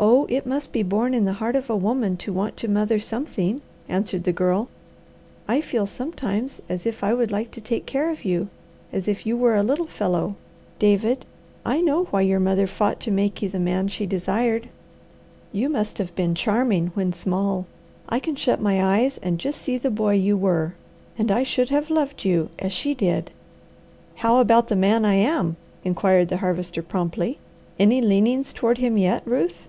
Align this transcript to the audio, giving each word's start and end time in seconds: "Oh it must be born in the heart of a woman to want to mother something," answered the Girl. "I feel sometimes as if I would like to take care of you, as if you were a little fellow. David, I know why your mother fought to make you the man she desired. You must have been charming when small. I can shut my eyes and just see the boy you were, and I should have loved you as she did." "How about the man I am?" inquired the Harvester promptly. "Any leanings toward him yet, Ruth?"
"Oh 0.00 0.26
it 0.30 0.46
must 0.46 0.72
be 0.72 0.84
born 0.84 1.12
in 1.14 1.24
the 1.24 1.34
heart 1.40 1.56
of 1.56 1.68
a 1.68 1.76
woman 1.76 2.16
to 2.18 2.32
want 2.32 2.56
to 2.58 2.68
mother 2.68 3.00
something," 3.00 3.60
answered 3.88 4.22
the 4.24 4.32
Girl. 4.32 4.68
"I 5.48 5.60
feel 5.60 5.86
sometimes 5.86 6.62
as 6.68 6.86
if 6.86 7.02
I 7.02 7.12
would 7.14 7.32
like 7.32 7.50
to 7.52 7.60
take 7.60 7.84
care 7.86 8.08
of 8.12 8.24
you, 8.24 8.48
as 8.92 9.08
if 9.08 9.26
you 9.26 9.36
were 9.36 9.56
a 9.56 9.62
little 9.64 9.86
fellow. 9.88 10.36
David, 10.78 11.24
I 11.66 11.80
know 11.80 12.04
why 12.04 12.20
your 12.20 12.38
mother 12.38 12.66
fought 12.68 13.00
to 13.00 13.10
make 13.10 13.42
you 13.42 13.48
the 13.48 13.58
man 13.58 13.88
she 13.88 14.06
desired. 14.06 14.68
You 15.50 15.68
must 15.68 15.96
have 15.98 16.14
been 16.14 16.34
charming 16.36 16.88
when 16.94 17.12
small. 17.12 17.66
I 18.08 18.20
can 18.20 18.36
shut 18.36 18.60
my 18.62 18.84
eyes 19.00 19.18
and 19.20 19.40
just 19.40 19.60
see 19.60 19.78
the 19.78 19.90
boy 19.90 20.12
you 20.12 20.36
were, 20.36 20.74
and 21.18 21.28
I 21.32 21.42
should 21.42 21.70
have 21.70 21.90
loved 21.90 22.24
you 22.24 22.50
as 22.60 22.72
she 22.74 22.92
did." 22.94 23.30
"How 24.16 24.36
about 24.38 24.68
the 24.68 24.76
man 24.76 25.04
I 25.06 25.14
am?" 25.16 25.56
inquired 25.82 26.28
the 26.28 26.36
Harvester 26.36 26.82
promptly. 26.82 27.38
"Any 27.80 28.00
leanings 28.00 28.52
toward 28.52 28.76
him 28.78 28.96
yet, 28.98 29.24
Ruth?" 29.26 29.66